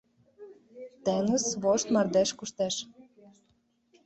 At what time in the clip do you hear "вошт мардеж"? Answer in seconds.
1.61-2.29